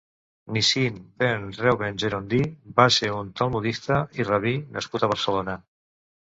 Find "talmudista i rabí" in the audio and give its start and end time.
3.43-4.55